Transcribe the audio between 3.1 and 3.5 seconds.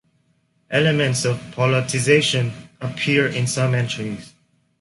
in